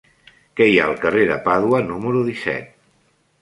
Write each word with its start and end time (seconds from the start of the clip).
Què 0.59 0.65
hi 0.69 0.79
ha 0.83 0.87
al 0.91 0.97
carrer 1.03 1.25
de 1.33 1.37
Pàdua 1.49 1.83
número 1.91 2.25
disset? 2.31 2.75